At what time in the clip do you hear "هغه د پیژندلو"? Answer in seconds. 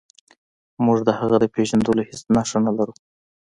1.19-2.01